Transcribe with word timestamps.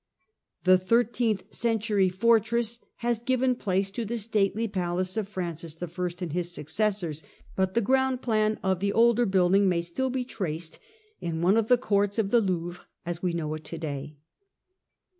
The 0.63 0.79
thirteenth 0.79 1.43
century 1.53 2.09
fortress 2.09 2.79
has 3.05 3.19
given 3.19 3.53
place 3.53 3.91
to 3.91 4.03
the 4.03 4.17
stately 4.17 4.67
palace 4.67 5.15
of 5.15 5.27
Francis 5.27 5.77
I. 5.79 6.09
and 6.21 6.33
his 6.33 6.51
successors, 6.51 7.21
but 7.55 7.75
the 7.75 7.81
ground 7.81 8.23
plan 8.23 8.59
of 8.63 8.79
the 8.79 8.93
older 8.93 9.27
building 9.27 9.69
may 9.69 9.83
still 9.83 10.09
be 10.09 10.25
traced 10.25 10.79
in 11.19 11.43
one 11.43 11.55
of 11.55 11.67
the 11.67 11.77
courts 11.77 12.17
of 12.17 12.31
the 12.31 12.41
Louvre, 12.41 12.87
as 13.05 13.21
we 13.21 13.33
know 13.33 13.53
it 13.53 13.63
to 13.65 13.77
day. 13.77 14.17